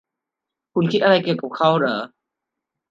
[0.73, 1.97] คุณคิดอะไรเกี่ยวกับเขาหรอ